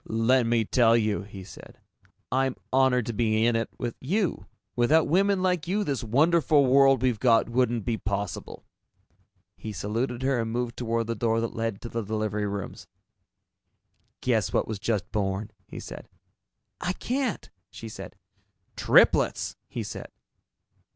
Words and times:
"Let 0.07 0.47
me 0.47 0.65
tell 0.65 0.97
you," 0.97 1.21
he 1.21 1.43
said, 1.43 1.77
"I'm 2.31 2.55
honored 2.73 3.05
to 3.05 3.13
be 3.13 3.45
in 3.45 3.55
it 3.55 3.69
with 3.77 3.95
you. 3.99 4.47
Without 4.75 5.07
women 5.07 5.43
like 5.43 5.67
you, 5.67 5.83
this 5.83 6.03
wonderful 6.03 6.65
world 6.65 7.03
we've 7.03 7.19
got 7.19 7.47
wouldn't 7.49 7.85
be 7.85 7.97
possible." 7.99 8.65
He 9.57 9.71
saluted 9.71 10.23
her 10.23 10.39
and 10.39 10.49
moved 10.51 10.75
toward 10.75 11.05
the 11.05 11.13
door 11.13 11.39
that 11.41 11.53
led 11.55 11.81
to 11.81 11.87
the 11.87 12.01
delivery 12.01 12.47
rooms. 12.47 12.87
"Guess 14.21 14.51
what 14.51 14.67
was 14.67 14.79
just 14.79 15.11
born," 15.11 15.51
he 15.67 15.79
said. 15.79 16.09
"I 16.79 16.93
can't," 16.93 17.51
she 17.69 17.87
said. 17.87 18.15
"Triplets!" 18.75 19.55
he 19.69 19.83
said. 19.83 20.07